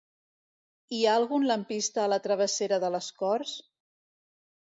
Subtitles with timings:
[0.95, 3.53] Hi ha algun lampista a la travessera de les Corts?